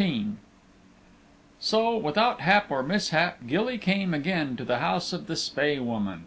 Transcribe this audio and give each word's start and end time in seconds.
XIV 0.00 0.36
So, 1.58 1.94
without 1.94 2.40
hap 2.40 2.70
or 2.70 2.82
mishap, 2.82 3.46
Gilly 3.46 3.76
came 3.76 4.14
again 4.14 4.56
to 4.56 4.64
the 4.64 4.78
house 4.78 5.12
of 5.12 5.26
the 5.26 5.36
Spae 5.36 5.78
Woman. 5.78 6.24